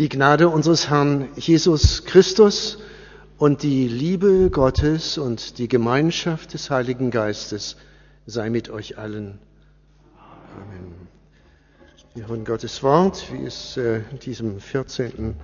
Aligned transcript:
Die 0.00 0.08
Gnade 0.08 0.48
unseres 0.48 0.88
Herrn 0.88 1.28
Jesus 1.36 2.06
Christus 2.06 2.78
und 3.36 3.62
die 3.62 3.86
Liebe 3.86 4.48
Gottes 4.48 5.18
und 5.18 5.58
die 5.58 5.68
Gemeinschaft 5.68 6.54
des 6.54 6.70
Heiligen 6.70 7.10
Geistes 7.10 7.76
sei 8.24 8.48
mit 8.48 8.70
euch 8.70 8.96
allen. 8.96 9.38
Amen. 10.56 10.94
Wir 12.14 12.28
hören 12.28 12.46
Gottes 12.46 12.82
Wort, 12.82 13.26
wie 13.30 13.44
es 13.44 13.76
äh, 13.76 14.00
diesem 14.24 14.58
14. 14.58 15.36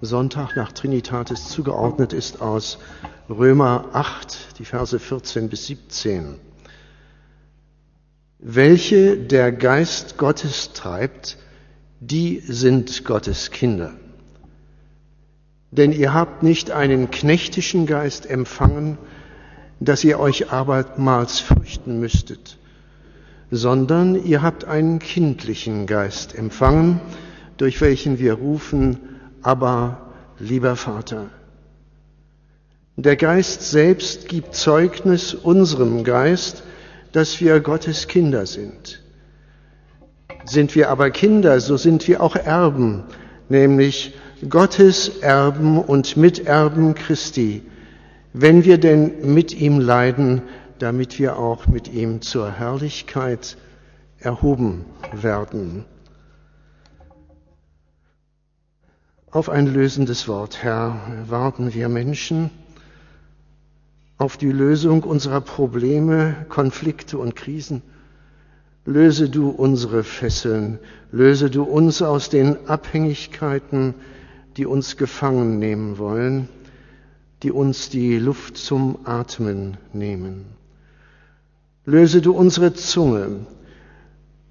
Sonntag 0.00 0.56
nach 0.56 0.72
Trinitatis 0.72 1.48
zugeordnet 1.48 2.12
ist, 2.12 2.42
aus 2.42 2.78
Römer 3.28 3.90
8, 3.92 4.58
die 4.58 4.64
Verse 4.64 4.98
14 4.98 5.48
bis 5.48 5.66
17. 5.66 6.34
Welche 8.40 9.16
der 9.18 9.52
Geist 9.52 10.18
Gottes 10.18 10.72
treibt, 10.72 11.38
die 12.00 12.42
sind 12.46 13.04
Gottes 13.04 13.50
Kinder. 13.50 13.92
Denn 15.70 15.92
ihr 15.92 16.14
habt 16.14 16.42
nicht 16.42 16.70
einen 16.70 17.10
knechtischen 17.10 17.86
Geist 17.86 18.28
empfangen, 18.28 18.98
dass 19.78 20.02
ihr 20.02 20.18
euch 20.18 20.50
abermals 20.50 21.40
fürchten 21.40 22.00
müsstet, 22.00 22.56
sondern 23.50 24.14
ihr 24.14 24.42
habt 24.42 24.64
einen 24.64 24.98
kindlichen 24.98 25.86
Geist 25.86 26.34
empfangen, 26.34 27.00
durch 27.58 27.80
welchen 27.80 28.18
wir 28.18 28.34
rufen, 28.34 28.98
aber 29.42 30.10
lieber 30.38 30.76
Vater. 30.76 31.28
Der 32.96 33.16
Geist 33.16 33.70
selbst 33.70 34.28
gibt 34.28 34.54
Zeugnis 34.54 35.34
unserem 35.34 36.04
Geist, 36.04 36.62
dass 37.12 37.40
wir 37.40 37.60
Gottes 37.60 38.08
Kinder 38.08 38.46
sind. 38.46 39.02
Sind 40.44 40.74
wir 40.74 40.90
aber 40.90 41.10
Kinder, 41.10 41.60
so 41.60 41.76
sind 41.76 42.06
wir 42.08 42.22
auch 42.22 42.36
Erben, 42.36 43.04
nämlich 43.48 44.14
Gottes 44.48 45.20
Erben 45.20 45.78
und 45.78 46.16
Miterben 46.16 46.94
Christi, 46.94 47.62
wenn 48.32 48.64
wir 48.64 48.78
denn 48.78 49.34
mit 49.34 49.52
ihm 49.52 49.80
leiden, 49.80 50.42
damit 50.78 51.18
wir 51.18 51.38
auch 51.38 51.66
mit 51.66 51.92
ihm 51.92 52.22
zur 52.22 52.50
Herrlichkeit 52.50 53.58
erhoben 54.18 54.86
werden. 55.12 55.84
Auf 59.30 59.48
ein 59.48 59.66
lösendes 59.66 60.26
Wort, 60.26 60.62
Herr, 60.62 60.96
warten 61.28 61.74
wir 61.74 61.88
Menschen 61.88 62.50
auf 64.18 64.36
die 64.36 64.50
Lösung 64.50 65.02
unserer 65.02 65.40
Probleme, 65.40 66.46
Konflikte 66.48 67.16
und 67.16 67.36
Krisen. 67.36 67.82
Löse 68.86 69.28
du 69.28 69.50
unsere 69.50 70.04
Fesseln, 70.04 70.78
löse 71.12 71.50
du 71.50 71.64
uns 71.64 72.00
aus 72.00 72.30
den 72.30 72.66
Abhängigkeiten, 72.66 73.94
die 74.56 74.64
uns 74.64 74.96
gefangen 74.96 75.58
nehmen 75.58 75.98
wollen, 75.98 76.48
die 77.42 77.52
uns 77.52 77.90
die 77.90 78.18
Luft 78.18 78.56
zum 78.56 78.98
Atmen 79.04 79.76
nehmen. 79.92 80.46
Löse 81.84 82.22
du 82.22 82.32
unsere 82.32 82.72
Zunge, 82.72 83.46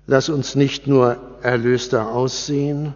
lass 0.05 0.29
uns 0.29 0.55
nicht 0.55 0.87
nur 0.87 1.17
erlöster 1.41 2.11
aussehen, 2.11 2.93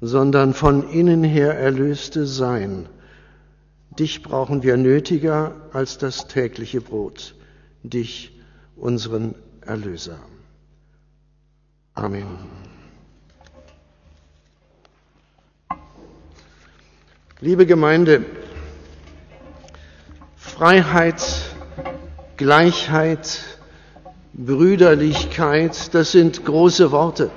sondern 0.00 0.54
von 0.54 0.88
innen 0.90 1.22
her 1.24 1.58
erlöste 1.58 2.26
sein. 2.26 2.86
Dich 3.98 4.22
brauchen 4.22 4.62
wir 4.62 4.76
nötiger 4.76 5.54
als 5.72 5.98
das 5.98 6.26
tägliche 6.26 6.80
Brot, 6.80 7.34
dich, 7.82 8.36
unseren 8.76 9.34
Erlöser. 9.60 10.18
Amen. 11.94 12.26
Liebe 17.40 17.66
Gemeinde, 17.66 18.24
Freiheit, 20.36 21.22
Gleichheit, 22.36 23.40
Brüderlichkeit, 24.32 25.92
das 25.94 26.12
sind 26.12 26.44
große 26.44 26.92
Worte. 26.92 27.30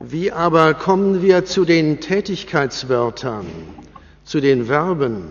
Wie 0.00 0.30
aber 0.30 0.74
kommen 0.74 1.22
wir 1.22 1.44
zu 1.44 1.64
den 1.64 2.00
Tätigkeitswörtern, 2.00 3.46
zu 4.24 4.40
den 4.40 4.66
Verben? 4.66 5.28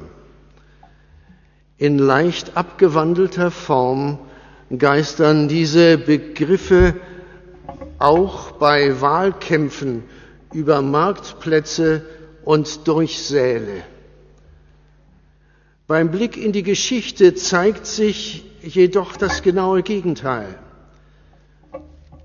In 1.78 2.00
leicht 2.00 2.58
abgewandelter 2.58 3.52
Form 3.52 4.18
geistern 4.76 5.48
diese 5.48 5.98
Begriffe 5.98 6.96
auch 8.00 8.54
bei 8.54 9.02
Wahlkämpfen 9.02 10.04
über 10.54 10.82
Marktplätze 10.82 12.06
und 12.44 12.88
durch 12.88 13.22
Säle. 13.22 13.84
Beim 15.88 16.12
Blick 16.12 16.38
in 16.38 16.52
die 16.52 16.64
Geschichte 16.64 17.36
zeigt 17.36 17.86
sich 17.86 18.46
jedoch 18.62 19.18
das 19.18 19.44
genaue 19.44 19.84
Gegenteil. 19.84 20.58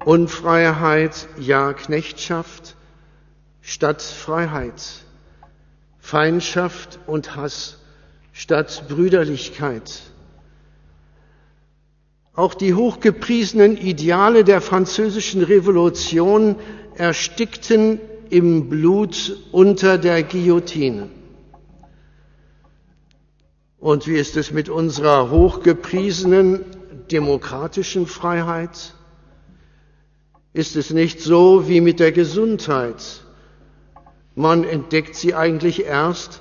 Unfreiheit, 0.04 1.28
ja 1.38 1.74
Knechtschaft 1.74 2.74
statt 3.60 4.00
Freiheit, 4.00 4.82
Feindschaft 5.98 6.98
und 7.06 7.36
Hass 7.36 7.78
statt 8.32 8.84
Brüderlichkeit. 8.88 10.00
Auch 12.40 12.54
die 12.54 12.72
hochgepriesenen 12.72 13.76
Ideale 13.76 14.44
der 14.44 14.62
französischen 14.62 15.42
Revolution 15.42 16.56
erstickten 16.94 18.00
im 18.30 18.70
Blut 18.70 19.36
unter 19.52 19.98
der 19.98 20.22
Guillotine. 20.22 21.10
Und 23.78 24.06
wie 24.06 24.16
ist 24.16 24.38
es 24.38 24.52
mit 24.52 24.70
unserer 24.70 25.30
hochgepriesenen 25.30 26.64
demokratischen 27.10 28.06
Freiheit? 28.06 28.94
Ist 30.54 30.76
es 30.76 30.88
nicht 30.88 31.20
so 31.20 31.68
wie 31.68 31.82
mit 31.82 32.00
der 32.00 32.10
Gesundheit? 32.10 33.20
Man 34.34 34.64
entdeckt 34.64 35.14
sie 35.14 35.34
eigentlich 35.34 35.84
erst, 35.84 36.40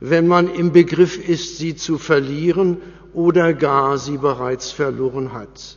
wenn 0.00 0.26
man 0.26 0.52
im 0.52 0.72
Begriff 0.72 1.16
ist, 1.28 1.58
sie 1.58 1.76
zu 1.76 1.98
verlieren 1.98 2.78
oder 3.12 3.52
gar 3.52 3.98
sie 3.98 4.16
bereits 4.16 4.72
verloren 4.72 5.32
hat. 5.32 5.76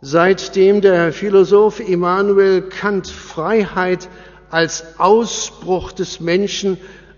Seitdem 0.00 0.80
der 0.80 1.12
Philosoph 1.12 1.80
Immanuel 1.80 2.62
Kant 2.62 3.08
Freiheit 3.08 4.08
als 4.50 4.98
Ausbruch 4.98 5.92
des 5.92 6.20
Menschen 6.20 6.76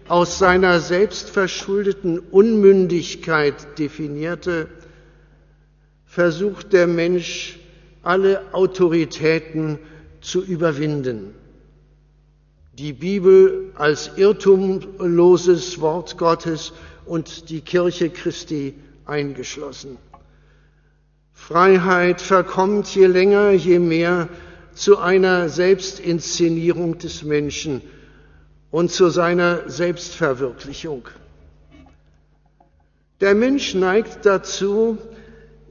aus 0.08 0.38
seiner 0.38 0.80
selbstverschuldeten 0.80 2.18
Unmündigkeit 2.18 3.78
definierte, 3.78 4.68
versucht 6.04 6.72
der 6.72 6.86
Mensch, 6.86 7.58
alle 8.02 8.42
Autoritäten 8.52 9.80
zu 10.20 10.44
überwinden. 10.44 11.34
Die 12.78 12.92
Bibel 12.92 13.72
als 13.74 14.10
irrtumloses 14.16 15.80
Wort 15.80 16.18
Gottes 16.18 16.74
und 17.06 17.48
die 17.48 17.62
Kirche 17.62 18.10
Christi 18.10 18.74
eingeschlossen. 19.06 19.96
Freiheit 21.32 22.20
verkommt 22.20 22.94
je 22.94 23.06
länger, 23.06 23.52
je 23.52 23.78
mehr 23.78 24.28
zu 24.74 24.98
einer 24.98 25.48
Selbstinszenierung 25.48 26.98
des 26.98 27.22
Menschen 27.22 27.80
und 28.70 28.90
zu 28.90 29.08
seiner 29.08 29.70
Selbstverwirklichung. 29.70 31.08
Der 33.22 33.34
Mensch 33.34 33.72
neigt 33.74 34.26
dazu, 34.26 34.98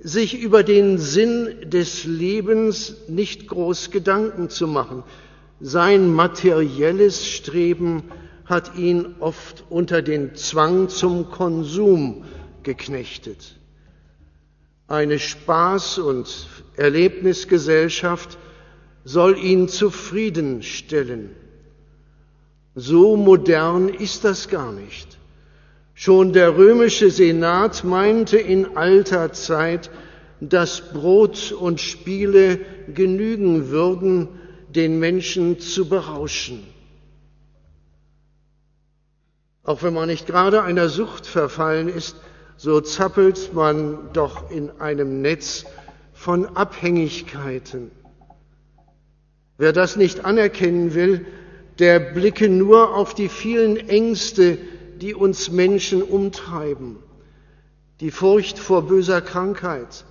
sich 0.01 0.41
über 0.41 0.63
den 0.63 0.97
Sinn 0.97 1.69
des 1.69 2.05
Lebens 2.05 2.95
nicht 3.07 3.47
groß 3.47 3.91
Gedanken 3.91 4.49
zu 4.49 4.65
machen. 4.65 5.03
Sein 5.59 6.13
materielles 6.13 7.25
Streben 7.25 8.03
hat 8.45 8.75
ihn 8.77 9.15
oft 9.19 9.63
unter 9.69 10.01
den 10.01 10.35
Zwang 10.35 10.89
zum 10.89 11.31
Konsum 11.31 12.25
geknechtet. 12.63 13.55
Eine 14.87 15.15
Spaß- 15.15 15.99
und 15.99 16.47
Erlebnisgesellschaft 16.75 18.37
soll 19.03 19.37
ihn 19.37 19.67
zufriedenstellen. 19.67 21.31
So 22.75 23.15
modern 23.15 23.89
ist 23.89 24.25
das 24.25 24.49
gar 24.49 24.73
nicht. 24.73 25.17
Schon 25.93 26.33
der 26.33 26.57
römische 26.57 27.09
Senat 27.09 27.85
meinte 27.85 28.37
in 28.37 28.75
alter 28.75 29.31
Zeit, 29.31 29.89
dass 30.41 30.81
Brot 30.91 31.53
und 31.53 31.79
Spiele 31.79 32.59
genügen 32.93 33.69
würden, 33.69 34.27
den 34.75 34.99
Menschen 34.99 35.59
zu 35.59 35.87
berauschen. 35.87 36.63
Auch 39.63 39.81
wenn 39.81 39.93
man 39.93 40.09
nicht 40.09 40.27
gerade 40.27 40.61
einer 40.63 40.89
Sucht 40.89 41.25
verfallen 41.25 41.89
ist, 41.89 42.17
so 42.57 42.81
zappelt 42.81 43.53
man 43.53 44.11
doch 44.13 44.51
in 44.51 44.69
einem 44.79 45.21
Netz 45.21 45.65
von 46.13 46.45
Abhängigkeiten. 46.55 47.91
Wer 49.57 49.73
das 49.73 49.95
nicht 49.95 50.25
anerkennen 50.25 50.93
will, 50.93 51.25
der 51.79 51.99
blicke 51.99 52.49
nur 52.49 52.95
auf 52.95 53.13
die 53.13 53.29
vielen 53.29 53.77
Ängste, 53.89 54.57
die 55.01 55.13
uns 55.13 55.49
Menschen 55.51 56.03
umtreiben. 56.03 56.97
Die 57.99 58.11
Furcht 58.11 58.59
vor 58.59 58.87
böser 58.87 59.21
Krankheit, 59.21 60.05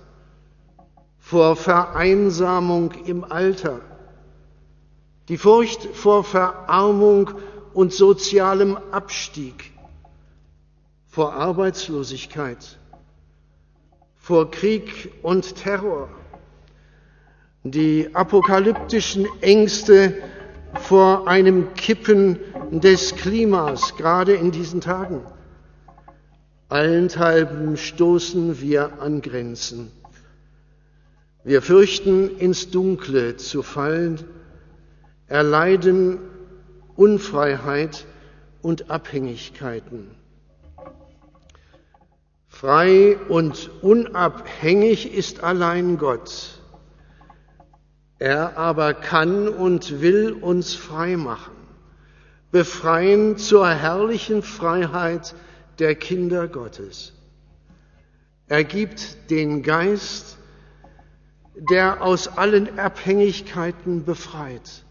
vor 1.17 1.55
Vereinsamung 1.55 2.91
im 3.05 3.23
Alter, 3.23 3.81
die 5.27 5.37
Furcht 5.37 5.83
vor 5.93 6.23
Verarmung 6.23 7.31
und 7.73 7.93
sozialem 7.93 8.77
Abstieg, 8.91 9.71
vor 11.07 11.33
Arbeitslosigkeit, 11.33 12.77
vor 14.15 14.51
Krieg 14.51 15.11
und 15.23 15.55
Terror, 15.55 16.09
die 17.63 18.09
apokalyptischen 18.13 19.27
Ängste 19.41 20.21
vor 20.81 21.27
einem 21.27 21.73
Kippen 21.73 22.39
des 22.71 23.15
Klimas, 23.15 23.95
gerade 23.97 24.33
in 24.33 24.51
diesen 24.51 24.81
Tagen. 24.81 25.21
Allenthalben 26.69 27.77
stoßen 27.77 28.59
wir 28.59 29.01
an 29.01 29.21
Grenzen. 29.21 29.91
Wir 31.43 31.61
fürchten, 31.61 32.37
ins 32.37 32.71
Dunkle 32.71 33.37
zu 33.37 33.61
fallen, 33.61 34.23
erleiden 35.27 36.19
Unfreiheit 36.95 38.05
und 38.61 38.89
Abhängigkeiten. 38.89 40.11
Frei 42.47 43.17
und 43.27 43.69
unabhängig 43.81 45.13
ist 45.13 45.43
allein 45.43 45.97
Gott. 45.97 46.59
Er 48.17 48.57
aber 48.57 48.93
kann 48.93 49.49
und 49.49 49.99
will 49.99 50.31
uns 50.31 50.73
frei 50.73 51.17
machen, 51.17 51.55
befreien 52.51 53.37
zur 53.37 53.67
herrlichen 53.67 54.41
Freiheit 54.41 55.35
der 55.79 55.95
Kinder 55.95 56.47
Gottes. 56.47 57.11
Er 58.47 58.63
gibt 58.63 59.29
den 59.29 59.61
Geist, 59.61 60.37
der 61.69 62.01
aus 62.01 62.37
allen 62.37 62.79
Abhängigkeiten 62.79 64.05
befreit, 64.05 64.84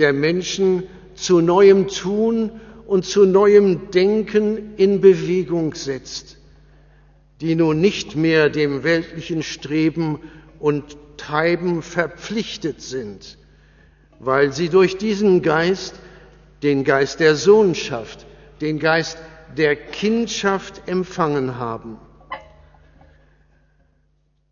der 0.00 0.12
Menschen 0.12 0.84
zu 1.14 1.40
neuem 1.40 1.86
Tun 1.86 2.50
und 2.86 3.04
zu 3.04 3.26
neuem 3.26 3.90
Denken 3.92 4.74
in 4.76 5.00
Bewegung 5.00 5.74
setzt, 5.74 6.38
die 7.40 7.54
nun 7.54 7.80
nicht 7.80 8.16
mehr 8.16 8.50
dem 8.50 8.82
weltlichen 8.82 9.42
Streben 9.42 10.18
und 10.58 10.96
Treiben 11.16 11.82
verpflichtet 11.82 12.80
sind, 12.80 13.38
weil 14.18 14.52
sie 14.52 14.70
durch 14.70 14.96
diesen 14.96 15.42
Geist, 15.42 15.94
den 16.62 16.82
Geist 16.82 17.20
der 17.20 17.36
Sohnschaft, 17.36 18.26
den 18.60 18.78
Geist 18.78 19.18
der 19.56 19.76
Kindschaft 19.76 20.88
empfangen 20.88 21.58
haben. 21.58 21.98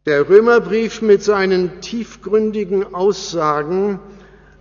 Der 0.07 0.29
Römerbrief 0.29 1.03
mit 1.03 1.23
seinen 1.23 1.81
tiefgründigen 1.81 2.95
Aussagen 2.95 4.01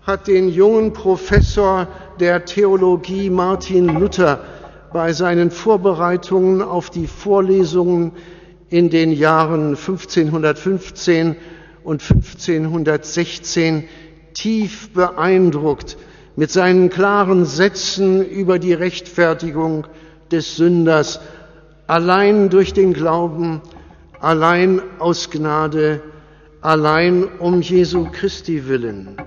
hat 0.08 0.28
den 0.30 0.48
jungen 0.48 0.94
Professor 0.94 1.86
der 2.18 2.46
Theologie 2.46 3.30
Martin 3.30 4.00
Luther 4.00 4.40
bei 4.94 5.12
seinen 5.12 5.52
Vorbereitungen 5.52 6.62
auf 6.62 6.90
die 6.90 7.08
Vorlesungen 7.08 8.14
in 8.70 8.90
den 8.90 9.12
Jahren 9.12 9.76
1515 9.76 11.36
und 11.84 12.02
1516 12.02 13.84
tief 14.34 14.94
beeindruckt 14.94 15.98
mit 16.38 16.52
seinen 16.52 16.90
klaren 16.90 17.44
Sätzen 17.44 18.26
über 18.26 18.60
die 18.60 18.74
Rechtfertigung 18.74 19.88
des 20.32 20.56
Sünders 20.56 21.20
allein 21.86 22.50
durch 22.50 22.72
den 22.72 22.94
Glauben, 22.94 23.62
allein 24.22 24.82
aus 25.00 25.30
Gnade, 25.30 26.02
allein 26.62 27.26
um 27.40 27.62
Jesu 27.62 28.08
Christi 28.10 28.70
willen. 28.70 29.18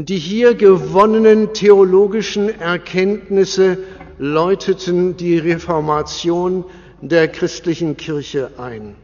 Die 0.00 0.16
hier 0.16 0.54
gewonnenen 0.54 1.54
theologischen 1.54 2.48
Erkenntnisse 2.60 3.78
läuteten 4.16 5.16
die 5.16 5.38
Reformation 5.38 6.64
der 7.00 7.26
christlichen 7.26 7.96
Kirche 7.96 8.52
ein. 8.58 8.94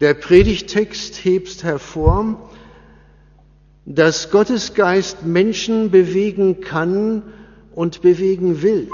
Der 0.00 0.14
Predigtext 0.14 1.24
hebt 1.24 1.64
hervor, 1.64 2.50
dass 3.84 4.30
Gottes 4.30 4.74
Geist 4.74 5.26
Menschen 5.26 5.90
bewegen 5.90 6.60
kann 6.60 7.24
und 7.74 8.00
bewegen 8.00 8.62
will. 8.62 8.88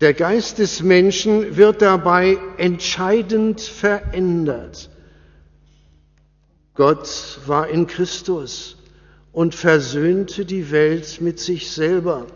Der 0.00 0.14
Geist 0.14 0.60
des 0.60 0.84
Menschen 0.84 1.56
wird 1.56 1.82
dabei 1.82 2.38
entscheidend 2.58 3.60
verändert. 3.60 4.88
Gott 6.78 7.40
war 7.44 7.66
in 7.66 7.88
Christus 7.88 8.76
und 9.32 9.52
versöhnte 9.52 10.44
die 10.44 10.70
Welt 10.70 11.20
mit 11.20 11.40
sich 11.40 11.72
selber. 11.72 12.26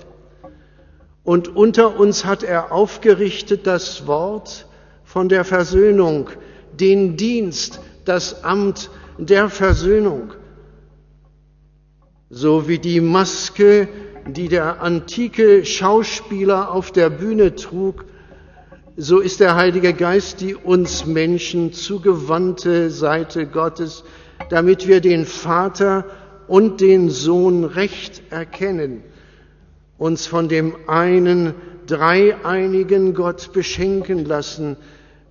Und 1.22 1.54
unter 1.54 1.96
uns 2.00 2.24
hat 2.24 2.42
er 2.42 2.72
aufgerichtet 2.72 3.68
das 3.68 4.08
Wort 4.08 4.66
von 5.04 5.28
der 5.28 5.44
Versöhnung, 5.44 6.28
den 6.72 7.16
Dienst, 7.16 7.78
das 8.04 8.42
Amt 8.42 8.90
der 9.16 9.48
Versöhnung. 9.48 10.34
So 12.28 12.66
wie 12.66 12.80
die 12.80 13.00
Maske, 13.00 13.86
die 14.26 14.48
der 14.48 14.82
antike 14.82 15.64
Schauspieler 15.64 16.72
auf 16.72 16.90
der 16.90 17.10
Bühne 17.10 17.54
trug, 17.54 18.06
so 18.96 19.20
ist 19.20 19.38
der 19.38 19.54
Heilige 19.54 19.94
Geist 19.94 20.40
die 20.40 20.56
uns 20.56 21.06
Menschen 21.06 21.72
zugewandte 21.72 22.90
Seite 22.90 23.46
Gottes, 23.46 24.02
damit 24.50 24.86
wir 24.86 25.00
den 25.00 25.24
Vater 25.26 26.04
und 26.48 26.80
den 26.80 27.10
Sohn 27.10 27.64
recht 27.64 28.22
erkennen, 28.30 29.02
uns 29.98 30.26
von 30.26 30.48
dem 30.48 30.74
einen 30.88 31.54
dreieinigen 31.86 33.14
Gott 33.14 33.52
beschenken 33.52 34.24
lassen 34.24 34.76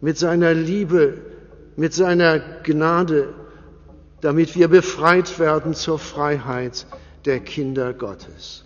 mit 0.01 0.17
seiner 0.17 0.53
Liebe, 0.53 1.17
mit 1.75 1.93
seiner 1.93 2.39
Gnade, 2.63 3.33
damit 4.21 4.55
wir 4.55 4.67
befreit 4.67 5.39
werden 5.39 5.73
zur 5.73 5.99
Freiheit 5.99 6.85
der 7.25 7.39
Kinder 7.39 7.93
Gottes. 7.93 8.65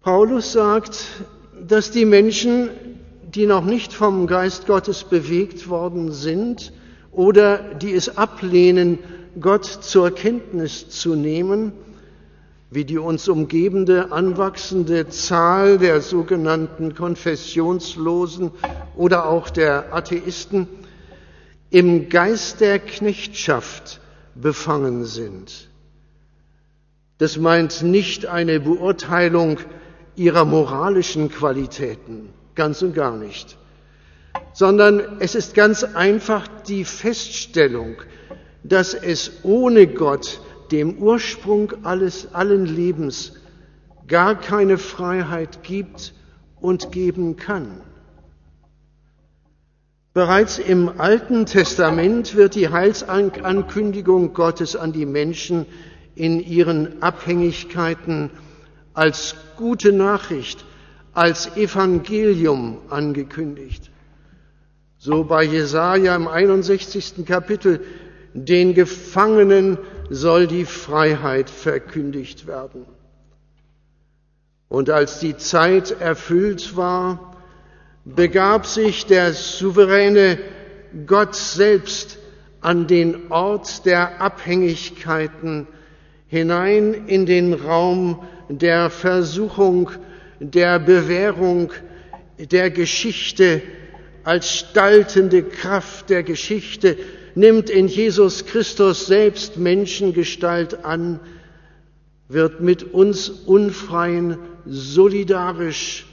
Paulus 0.00 0.52
sagt, 0.52 1.04
dass 1.60 1.90
die 1.90 2.04
Menschen, 2.04 2.70
die 3.34 3.46
noch 3.46 3.64
nicht 3.64 3.92
vom 3.92 4.26
Geist 4.26 4.66
Gottes 4.66 5.04
bewegt 5.04 5.68
worden 5.68 6.12
sind, 6.12 6.72
oder 7.18 7.58
die 7.74 7.94
es 7.94 8.16
ablehnen, 8.16 9.00
Gott 9.40 9.64
zur 9.64 10.12
Kenntnis 10.12 10.88
zu 10.88 11.16
nehmen, 11.16 11.72
wie 12.70 12.84
die 12.84 12.96
uns 12.98 13.26
umgebende 13.26 14.12
anwachsende 14.12 15.08
Zahl 15.08 15.78
der 15.78 16.00
sogenannten 16.00 16.94
Konfessionslosen 16.94 18.52
oder 18.94 19.26
auch 19.28 19.50
der 19.50 19.92
Atheisten 19.92 20.68
im 21.70 22.08
Geist 22.08 22.60
der 22.60 22.78
Knechtschaft 22.78 24.00
befangen 24.36 25.04
sind. 25.04 25.70
Das 27.18 27.36
meint 27.36 27.82
nicht 27.82 28.26
eine 28.26 28.60
Beurteilung 28.60 29.58
ihrer 30.14 30.44
moralischen 30.44 31.30
Qualitäten, 31.30 32.28
ganz 32.54 32.80
und 32.80 32.94
gar 32.94 33.16
nicht 33.16 33.58
sondern 34.52 35.20
es 35.20 35.34
ist 35.34 35.54
ganz 35.54 35.84
einfach 35.84 36.46
die 36.66 36.84
Feststellung, 36.84 37.96
dass 38.62 38.94
es 38.94 39.44
ohne 39.44 39.86
Gott, 39.86 40.40
dem 40.70 40.98
Ursprung 40.98 41.72
alles, 41.84 42.34
allen 42.34 42.66
Lebens, 42.66 43.34
gar 44.06 44.34
keine 44.38 44.78
Freiheit 44.78 45.62
gibt 45.62 46.14
und 46.60 46.92
geben 46.92 47.36
kann. 47.36 47.80
Bereits 50.14 50.58
im 50.58 50.98
Alten 50.98 51.46
Testament 51.46 52.34
wird 52.34 52.56
die 52.56 52.70
Heilsankündigung 52.70 54.32
Gottes 54.34 54.74
an 54.74 54.92
die 54.92 55.06
Menschen 55.06 55.66
in 56.16 56.40
ihren 56.40 57.02
Abhängigkeiten 57.02 58.30
als 58.94 59.36
gute 59.56 59.92
Nachricht, 59.92 60.64
als 61.12 61.56
Evangelium 61.56 62.78
angekündigt. 62.90 63.87
So 65.00 65.22
bei 65.22 65.44
Jesaja 65.44 66.16
im 66.16 66.26
61. 66.26 67.24
Kapitel, 67.24 67.80
den 68.34 68.74
Gefangenen 68.74 69.78
soll 70.10 70.48
die 70.48 70.64
Freiheit 70.64 71.50
verkündigt 71.50 72.48
werden. 72.48 72.84
Und 74.68 74.90
als 74.90 75.20
die 75.20 75.36
Zeit 75.36 75.92
erfüllt 76.00 76.76
war, 76.76 77.36
begab 78.04 78.66
sich 78.66 79.06
der 79.06 79.32
souveräne 79.34 80.38
Gott 81.06 81.36
selbst 81.36 82.18
an 82.60 82.88
den 82.88 83.30
Ort 83.30 83.86
der 83.86 84.20
Abhängigkeiten, 84.20 85.68
hinein 86.26 87.06
in 87.06 87.24
den 87.24 87.54
Raum 87.54 88.22
der 88.48 88.90
Versuchung, 88.90 89.90
der 90.40 90.80
Bewährung, 90.80 91.72
der 92.38 92.70
Geschichte, 92.70 93.62
als 94.28 94.58
staltende 94.58 95.42
Kraft 95.42 96.10
der 96.10 96.22
Geschichte, 96.22 96.98
nimmt 97.34 97.70
in 97.70 97.88
Jesus 97.88 98.44
Christus 98.44 99.06
selbst 99.06 99.56
Menschengestalt 99.56 100.84
an, 100.84 101.18
wird 102.28 102.60
mit 102.60 102.92
uns 102.92 103.30
Unfreien 103.30 104.36
solidarisch, 104.66 106.04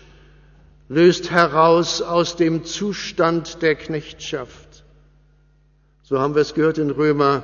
löst 0.88 1.30
heraus 1.30 2.02
aus 2.02 2.38
dem 2.38 2.64
Zustand 2.64 3.62
der 3.62 3.76
Knechtschaft. 3.76 4.86
So 6.02 6.18
haben 6.18 6.36
wir 6.36 6.42
es 6.42 6.54
gehört 6.54 6.78
in 6.78 6.92
Römer 6.92 7.44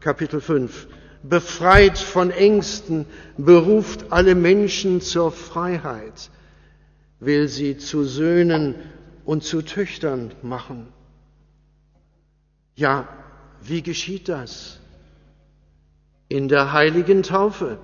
Kapitel 0.00 0.40
5. 0.40 0.88
Befreit 1.24 1.98
von 1.98 2.30
Ängsten, 2.30 3.04
beruft 3.36 4.06
alle 4.12 4.34
Menschen 4.34 5.02
zur 5.02 5.30
Freiheit, 5.30 6.30
will 7.18 7.48
sie 7.48 7.76
zu 7.76 8.04
Söhnen 8.04 8.76
und 9.30 9.44
zu 9.44 9.62
Töchtern 9.62 10.32
machen. 10.42 10.88
Ja, 12.74 13.06
wie 13.62 13.80
geschieht 13.80 14.28
das? 14.28 14.80
In 16.28 16.48
der 16.48 16.72
heiligen 16.72 17.22
Taufe. 17.22 17.78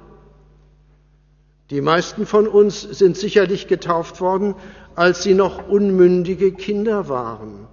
Die 1.71 1.81
meisten 1.81 2.27
von 2.27 2.49
uns 2.49 2.81
sind 2.81 3.17
sicherlich 3.17 3.69
getauft 3.69 4.21
worden, 4.21 4.57
als 4.97 5.23
sie 5.23 5.35
noch 5.35 5.69
unmündige 5.69 6.51
Kinder 6.51 7.09
waren. 7.09 7.69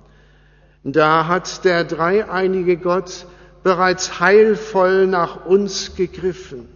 Da 0.83 1.25
hat 1.25 1.65
der 1.65 1.83
dreieinige 1.83 2.77
Gott 2.77 3.25
bereits 3.63 4.19
heilvoll 4.19 5.07
nach 5.07 5.47
uns 5.47 5.95
gegriffen. 5.95 6.67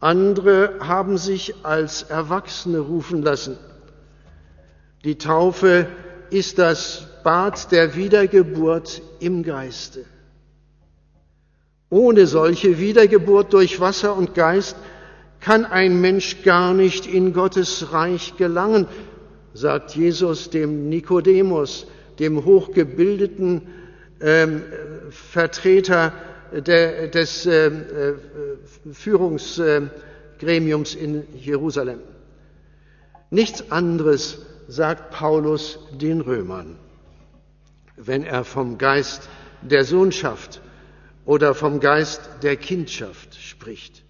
Andere 0.00 0.80
haben 0.80 1.16
sich 1.16 1.64
als 1.64 2.02
Erwachsene 2.02 2.80
rufen 2.80 3.22
lassen. 3.22 3.56
Die 5.04 5.16
Taufe 5.16 5.86
ist 6.30 6.58
das 6.58 7.06
Bad 7.24 7.72
der 7.72 7.96
Wiedergeburt 7.96 9.00
im 9.18 9.42
Geiste. 9.42 10.04
Ohne 11.88 12.26
solche 12.26 12.78
Wiedergeburt 12.78 13.52
durch 13.52 13.80
Wasser 13.80 14.16
und 14.16 14.34
Geist 14.34 14.76
kann 15.40 15.64
ein 15.64 16.00
Mensch 16.00 16.42
gar 16.42 16.74
nicht 16.74 17.06
in 17.06 17.32
Gottes 17.32 17.92
Reich 17.92 18.36
gelangen, 18.36 18.86
sagt 19.54 19.96
Jesus 19.96 20.50
dem 20.50 20.90
Nikodemus, 20.90 21.86
dem 22.18 22.44
hochgebildeten 22.44 23.62
ähm, 24.20 24.62
Vertreter 25.10 26.12
de, 26.52 27.08
des 27.08 27.46
äh, 27.46 27.70
Führungsgremiums 28.92 30.94
in 30.94 31.22
Jerusalem. 31.36 32.00
Nichts 33.30 33.70
anderes 33.70 34.40
sagt 34.70 35.10
Paulus 35.10 35.80
den 35.92 36.20
Römern, 36.20 36.76
wenn 37.96 38.22
er 38.22 38.44
vom 38.44 38.78
Geist 38.78 39.28
der 39.62 39.84
Sohnschaft 39.84 40.60
oder 41.24 41.54
vom 41.54 41.80
Geist 41.80 42.30
der 42.42 42.56
Kindschaft 42.56 43.34
spricht. 43.34 44.04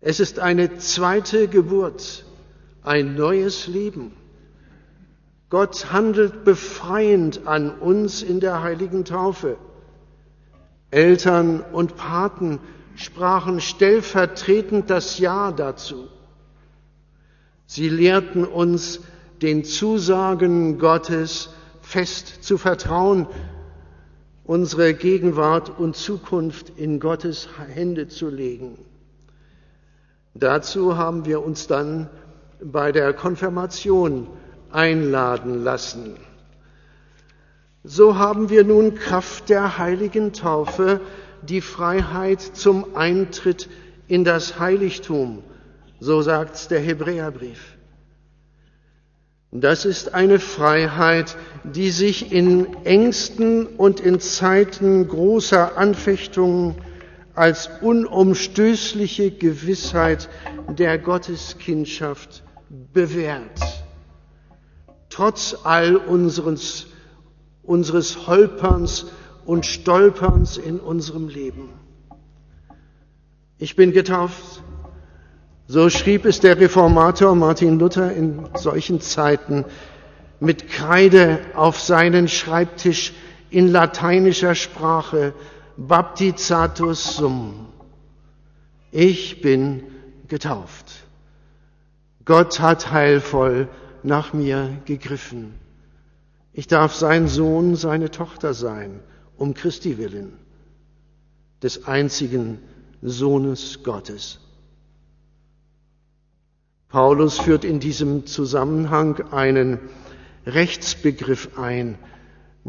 Es 0.00 0.20
ist 0.20 0.38
eine 0.38 0.78
zweite 0.78 1.48
Geburt, 1.48 2.24
ein 2.84 3.16
neues 3.16 3.66
Leben. 3.66 4.12
Gott 5.50 5.92
handelt 5.92 6.44
befreiend 6.44 7.46
an 7.46 7.70
uns 7.70 8.22
in 8.22 8.38
der 8.38 8.62
heiligen 8.62 9.04
Taufe. 9.04 9.56
Eltern 10.92 11.60
und 11.60 11.96
Paten 11.96 12.60
sprachen 12.94 13.60
stellvertretend 13.60 14.90
das 14.90 15.18
Ja 15.18 15.50
dazu. 15.50 16.06
Sie 17.66 17.88
lehrten 17.88 18.44
uns, 18.44 19.00
den 19.42 19.64
Zusagen 19.64 20.78
Gottes 20.78 21.50
fest 21.80 22.42
zu 22.42 22.58
vertrauen, 22.58 23.26
unsere 24.44 24.94
Gegenwart 24.94 25.78
und 25.78 25.96
Zukunft 25.96 26.72
in 26.76 27.00
Gottes 27.00 27.48
Hände 27.68 28.08
zu 28.08 28.28
legen. 28.28 28.78
Dazu 30.34 30.96
haben 30.96 31.24
wir 31.24 31.44
uns 31.44 31.66
dann 31.66 32.08
bei 32.62 32.92
der 32.92 33.12
Konfirmation 33.12 34.26
einladen 34.70 35.62
lassen. 35.62 36.16
So 37.84 38.16
haben 38.16 38.48
wir 38.48 38.64
nun 38.64 38.94
Kraft 38.94 39.48
der 39.48 39.78
heiligen 39.78 40.32
Taufe 40.32 41.00
die 41.42 41.60
Freiheit 41.60 42.40
zum 42.40 42.96
Eintritt 42.96 43.68
in 44.08 44.24
das 44.24 44.58
Heiligtum, 44.58 45.42
so 46.00 46.22
sagt's 46.22 46.68
der 46.68 46.80
Hebräerbrief. 46.80 47.76
Das 49.56 49.84
ist 49.84 50.14
eine 50.14 50.40
Freiheit, 50.40 51.36
die 51.62 51.90
sich 51.90 52.32
in 52.32 52.74
Ängsten 52.84 53.66
und 53.66 54.00
in 54.00 54.18
Zeiten 54.18 55.06
großer 55.06 55.78
Anfechtungen 55.78 56.74
als 57.36 57.70
unumstößliche 57.80 59.30
Gewissheit 59.30 60.28
der 60.76 60.98
Gotteskindschaft 60.98 62.42
bewährt. 62.92 63.60
Trotz 65.08 65.56
all 65.62 65.94
unseres, 65.94 66.88
unseres 67.62 68.26
Holperns 68.26 69.06
und 69.44 69.66
Stolperns 69.66 70.56
in 70.56 70.80
unserem 70.80 71.28
Leben. 71.28 71.68
Ich 73.58 73.76
bin 73.76 73.92
getauft. 73.92 74.64
So 75.66 75.88
schrieb 75.88 76.26
es 76.26 76.40
der 76.40 76.60
Reformator 76.60 77.34
Martin 77.34 77.78
Luther 77.78 78.12
in 78.12 78.46
solchen 78.54 79.00
Zeiten 79.00 79.64
mit 80.38 80.68
Kreide 80.68 81.40
auf 81.54 81.80
seinen 81.80 82.28
Schreibtisch 82.28 83.14
in 83.48 83.68
lateinischer 83.68 84.54
Sprache 84.54 85.32
baptizatus 85.78 87.16
sum. 87.16 87.68
Ich 88.90 89.40
bin 89.40 89.84
getauft. 90.28 91.04
Gott 92.26 92.60
hat 92.60 92.92
heilvoll 92.92 93.68
nach 94.02 94.34
mir 94.34 94.76
gegriffen. 94.84 95.54
Ich 96.52 96.66
darf 96.66 96.94
sein 96.94 97.26
Sohn, 97.26 97.74
seine 97.74 98.10
Tochter 98.10 98.52
sein, 98.52 99.00
um 99.38 99.54
Christi 99.54 99.96
willen, 99.96 100.34
des 101.62 101.86
einzigen 101.86 102.58
Sohnes 103.00 103.82
Gottes. 103.82 104.43
Paulus 106.94 107.40
führt 107.40 107.64
in 107.64 107.80
diesem 107.80 108.24
Zusammenhang 108.24 109.20
einen 109.32 109.80
Rechtsbegriff 110.46 111.58
ein, 111.58 111.98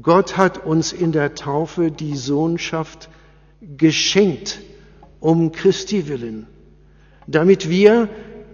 Gott 0.01 0.35
hat 0.35 0.65
uns 0.65 0.93
in 0.93 1.11
der 1.11 1.35
Taufe 1.35 1.91
die 1.91 2.15
Sohnschaft 2.15 3.07
geschenkt, 3.61 4.61
um 5.19 5.51
Christi 5.51 6.07
willen, 6.07 6.47
damit 7.27 7.69
wir, 7.69 8.09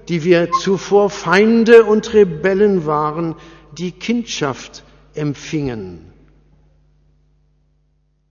die 0.09 0.25
wir 0.25 0.51
zuvor 0.51 1.09
Feinde 1.09 1.85
und 1.85 2.13
Rebellen 2.13 2.85
waren, 2.85 3.35
die 3.71 3.93
Kindschaft 3.93 4.83
empfingen. 5.13 6.01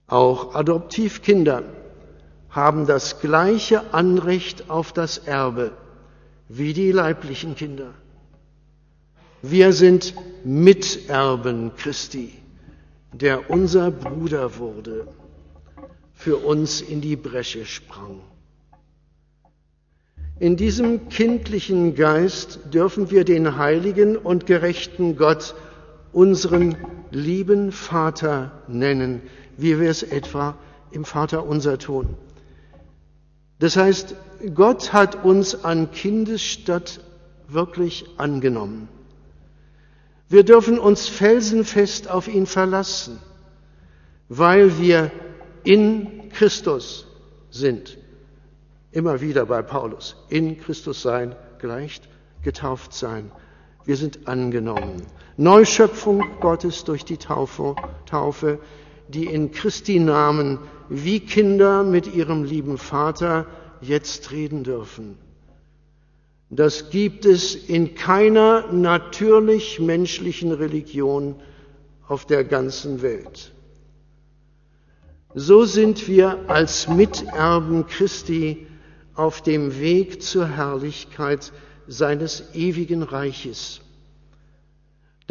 Auch 0.05 0.53
Adoptivkinder 0.53 1.63
haben 2.51 2.85
das 2.85 3.19
gleiche 3.19 3.95
Anrecht 3.95 4.69
auf 4.69 4.93
das 4.93 5.17
Erbe 5.17 5.71
wie 6.57 6.73
die 6.73 6.91
leiblichen 6.91 7.55
Kinder. 7.55 7.93
Wir 9.41 9.73
sind 9.73 10.13
Miterben 10.43 11.71
Christi 11.75 12.41
der 13.13 13.49
unser 13.49 13.91
Bruder 13.91 14.57
wurde, 14.57 15.07
für 16.13 16.37
uns 16.37 16.81
in 16.81 17.01
die 17.01 17.15
Bresche 17.15 17.65
sprang. 17.65 18.21
In 20.39 20.55
diesem 20.55 21.09
kindlichen 21.09 21.95
Geist 21.95 22.59
dürfen 22.73 23.11
wir 23.11 23.25
den 23.25 23.57
heiligen 23.57 24.17
und 24.17 24.45
gerechten 24.45 25.15
Gott 25.17 25.55
unseren 26.13 26.75
lieben 27.11 27.71
Vater 27.71 28.51
nennen, 28.67 29.21
wie 29.57 29.79
wir 29.79 29.89
es 29.89 30.03
etwa 30.03 30.57
im 30.91 31.05
Vater 31.05 31.45
unser 31.45 31.77
tun. 31.77 32.15
Das 33.61 33.77
heißt, 33.77 34.15
Gott 34.55 34.91
hat 34.91 35.23
uns 35.23 35.63
an 35.63 35.91
Kindesstatt 35.91 36.99
wirklich 37.47 38.05
angenommen. 38.17 38.89
Wir 40.27 40.43
dürfen 40.43 40.79
uns 40.79 41.07
felsenfest 41.07 42.09
auf 42.09 42.27
ihn 42.27 42.47
verlassen, 42.47 43.19
weil 44.29 44.79
wir 44.79 45.11
in 45.63 46.29
Christus 46.29 47.05
sind. 47.51 47.99
Immer 48.91 49.21
wieder 49.21 49.45
bei 49.45 49.61
Paulus. 49.61 50.15
In 50.29 50.59
Christus 50.59 51.03
sein 51.03 51.35
gleicht 51.59 52.09
getauft 52.41 52.93
sein. 52.93 53.31
Wir 53.85 53.95
sind 53.95 54.27
angenommen. 54.27 55.03
Neuschöpfung 55.37 56.23
Gottes 56.39 56.83
durch 56.83 57.05
die 57.05 57.17
Taufe, 57.17 57.75
Taufe 58.07 58.57
die 59.11 59.25
in 59.25 59.51
Christi 59.51 59.99
Namen 59.99 60.59
wie 60.89 61.19
Kinder 61.19 61.83
mit 61.83 62.13
ihrem 62.13 62.43
lieben 62.43 62.77
Vater 62.77 63.45
jetzt 63.81 64.31
reden 64.31 64.63
dürfen. 64.63 65.17
Das 66.49 66.89
gibt 66.89 67.25
es 67.25 67.55
in 67.55 67.95
keiner 67.95 68.71
natürlich 68.73 69.79
menschlichen 69.79 70.51
Religion 70.51 71.35
auf 72.07 72.25
der 72.25 72.43
ganzen 72.43 73.01
Welt. 73.01 73.53
So 75.33 75.63
sind 75.63 76.09
wir 76.09 76.49
als 76.49 76.89
Miterben 76.89 77.87
Christi 77.87 78.67
auf 79.15 79.41
dem 79.41 79.79
Weg 79.79 80.21
zur 80.21 80.45
Herrlichkeit 80.45 81.53
seines 81.87 82.53
ewigen 82.53 83.01
Reiches. 83.01 83.79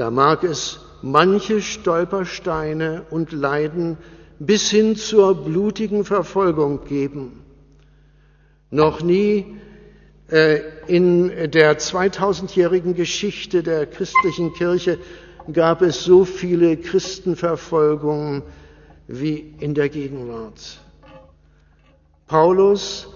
Da 0.01 0.11
mag 0.11 0.45
es 0.45 0.81
manche 1.03 1.61
Stolpersteine 1.61 3.05
und 3.11 3.33
Leiden 3.33 3.99
bis 4.39 4.71
hin 4.71 4.97
zur 4.97 5.45
blutigen 5.45 6.07
Verfolgung 6.07 6.87
geben. 6.87 7.43
Noch 8.71 9.03
nie 9.03 9.59
äh, 10.31 10.61
in 10.87 11.51
der 11.51 11.79
2000-jährigen 11.79 12.95
Geschichte 12.95 13.63
der 13.63 13.85
christlichen 13.85 14.55
Kirche 14.55 14.97
gab 15.53 15.83
es 15.83 16.03
so 16.03 16.25
viele 16.25 16.79
Christenverfolgungen 16.79 18.43
wie 19.07 19.55
in 19.61 19.75
der 19.75 19.91
Gegenwart. 19.91 20.81
Paulus, 22.27 23.07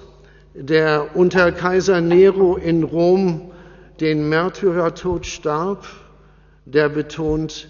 der 0.52 1.16
unter 1.16 1.50
Kaiser 1.50 2.02
Nero 2.02 2.56
in 2.56 2.82
Rom 2.82 3.52
den 4.00 4.28
Märtyrertod 4.28 5.24
starb, 5.24 5.86
der 6.64 6.88
betont, 6.88 7.68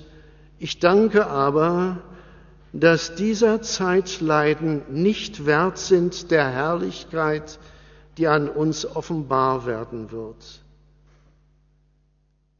ich 0.58 0.78
danke 0.78 1.26
aber, 1.26 1.98
dass 2.72 3.14
dieser 3.14 3.62
Zeitleiden 3.62 4.82
nicht 4.90 5.46
wert 5.46 5.78
sind 5.78 6.30
der 6.30 6.48
Herrlichkeit, 6.50 7.58
die 8.18 8.26
an 8.26 8.48
uns 8.48 8.84
offenbar 8.84 9.66
werden 9.66 10.10
wird. 10.10 10.62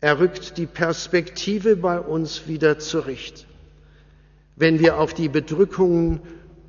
Er 0.01 0.21
rückt 0.21 0.59
die 0.59 0.67
Perspektive 0.67 1.77
bei 1.77 1.99
uns 1.99 2.47
wieder 2.47 2.79
zurecht. 2.79 3.47
Wenn 4.57 4.79
wir 4.79 4.99
auf 4.99 5.15
die 5.15 5.29
Bedrückungen 5.29 6.21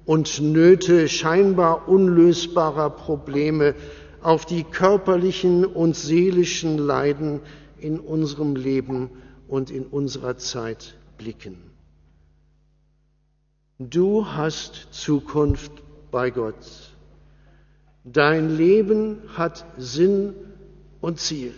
und 0.05 0.39
Nöte 0.41 1.10
scheinbar 1.10 1.88
unlösbarer 1.88 2.89
Probleme, 2.91 3.75
auf 4.22 4.45
die 4.45 4.63
körperlichen 4.63 5.65
und 5.65 5.95
seelischen 5.95 6.77
Leiden 6.77 7.41
in 7.77 8.00
unserem 8.00 8.55
Leben 8.55 9.12
und 9.47 9.71
in 9.71 9.85
unserer 9.85 10.37
Zeit 10.37 10.95
blicken. 11.17 11.57
Du 13.79 14.25
hast 14.25 14.87
Zukunft 14.91 15.71
bei 16.11 16.29
Gott. 16.29 16.93
Dein 18.03 18.55
Leben 18.55 19.17
hat 19.35 19.65
Sinn 19.77 20.33
und 21.01 21.19
Ziel. 21.19 21.53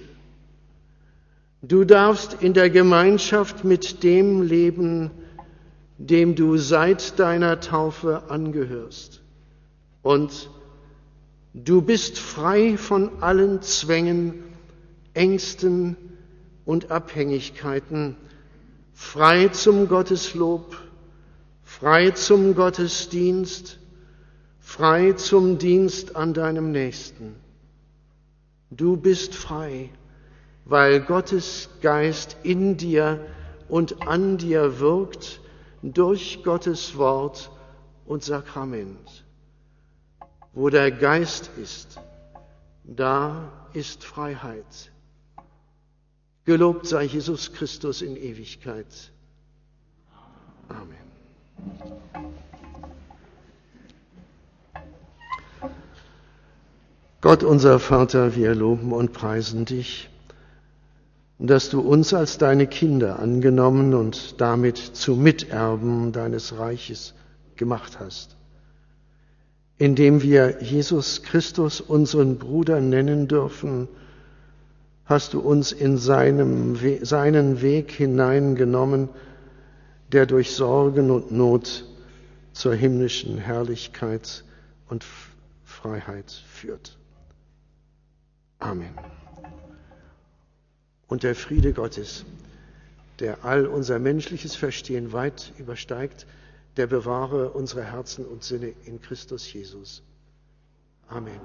Du 1.62 1.84
darfst 1.84 2.42
in 2.42 2.54
der 2.54 2.70
Gemeinschaft 2.70 3.64
mit 3.64 4.04
dem 4.04 4.42
leben, 4.42 5.12
dem 5.98 6.36
du 6.36 6.58
seit 6.58 7.20
deiner 7.20 7.60
Taufe 7.60 8.30
angehörst. 8.30 9.22
Und 10.02 10.50
du 11.54 11.82
bist 11.82 12.20
frei 12.20 12.78
von 12.78 13.22
allen 13.22 13.62
Zwängen, 13.62 14.36
Ängsten 15.14 15.98
und 16.68 16.92
Abhängigkeiten, 16.92 18.18
frei 18.94 19.48
zum 19.48 19.88
Gotteslob, 19.88 20.76
frei 21.64 22.12
zum 22.12 22.56
Gottesdienst, 22.56 23.80
frei 24.60 25.14
zum 25.14 25.60
Dienst 25.60 26.18
an 26.18 26.34
deinem 26.34 26.74
Nächsten. 26.74 27.36
Du 28.70 28.98
bist 28.98 29.34
frei, 29.34 29.90
weil 30.66 31.00
Gottes 31.00 31.70
Geist 31.82 32.36
in 32.44 32.76
dir 32.76 33.26
und 33.70 34.06
an 34.06 34.38
dir 34.38 34.82
wirkt 34.82 35.40
durch 35.82 36.44
Gottes 36.44 36.98
Wort 36.98 37.50
und 38.06 38.26
Sakrament. 38.26 39.24
Wo 40.52 40.70
der 40.70 40.92
Geist 40.92 41.50
ist, 41.62 42.02
da 42.84 43.54
ist 43.72 44.04
Freiheit. 44.04 44.92
Gelobt 46.48 46.88
sei 46.88 47.04
Jesus 47.04 47.52
Christus 47.52 48.02
in 48.02 48.16
Ewigkeit. 48.16 48.86
Amen. 50.70 50.96
Gott 57.20 57.44
unser 57.44 57.80
Vater, 57.80 58.38
wir 58.38 58.56
loben 58.56 58.94
und 58.94 59.12
preisen 59.12 59.66
dich, 59.66 60.10
dass 61.38 61.70
du 61.70 61.82
uns 61.82 62.14
als 62.14 62.38
deine 62.38 62.66
Kinder 62.66 63.20
angenommen 63.20 63.94
und 63.94 64.40
damit 64.40 64.78
zu 64.78 65.18
Miterben 65.18 66.14
deines 66.14 66.58
Reiches 66.58 67.14
gemacht 67.58 68.00
hast. 68.00 68.38
Indem 69.78 70.22
wir 70.22 70.64
Jesus 70.64 71.24
Christus 71.24 71.82
unseren 71.82 72.38
Bruder 72.38 72.80
nennen 72.80 73.28
dürfen, 73.28 73.90
hast 75.08 75.34
du 75.34 75.40
uns 75.40 75.72
in 75.72 75.98
seinem, 75.98 76.78
seinen 77.04 77.62
Weg 77.62 77.92
hineingenommen, 77.92 79.10
der 80.12 80.26
durch 80.26 80.54
Sorgen 80.54 81.12
und 81.12 81.32
Not 81.32 81.86
zur 82.52 82.76
himmlischen 82.76 83.38
Herrlichkeit 83.38 84.44
und 84.90 85.06
Freiheit 85.64 86.32
führt. 86.32 86.98
Amen. 88.60 88.94
Und 91.08 91.24
der 91.24 91.36
Friede 91.36 91.72
Gottes, 91.72 92.26
der 93.20 93.46
all 93.46 93.66
unser 93.66 94.00
menschliches 94.00 94.56
Verstehen 94.56 95.14
weit 95.14 95.54
übersteigt, 95.58 96.26
der 96.76 96.88
bewahre 96.88 97.52
unsere 97.52 97.84
Herzen 97.84 98.26
und 98.26 98.44
Sinne 98.44 98.74
in 98.86 99.02
Christus 99.02 99.52
Jesus. 99.52 100.04
Amen. 101.08 101.40